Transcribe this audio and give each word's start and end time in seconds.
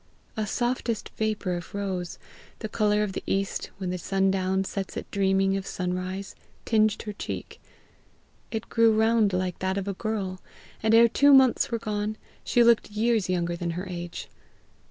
A 0.35 0.47
softest 0.47 1.09
vapour 1.09 1.53
of 1.53 1.75
rose, 1.75 2.17
the 2.57 2.67
colour 2.67 3.03
of 3.03 3.13
the 3.13 3.21
east 3.27 3.69
when 3.77 3.95
sundown 3.99 4.63
sets 4.63 4.97
it 4.97 5.05
dreaming 5.11 5.55
of 5.55 5.67
sunrise, 5.67 6.33
tinged 6.65 7.03
her 7.03 7.13
cheek; 7.13 7.61
it 8.49 8.67
grew 8.67 8.97
round 8.99 9.31
like 9.31 9.59
that 9.59 9.77
of 9.77 9.87
a 9.87 9.93
girl; 9.93 10.41
and 10.81 10.95
ere 10.95 11.07
two 11.07 11.31
months 11.35 11.69
were 11.69 11.77
gone, 11.77 12.17
she 12.43 12.63
looked 12.63 12.89
years 12.89 13.29
younger 13.29 13.55
than 13.55 13.69
her 13.77 13.85
age. 13.87 14.27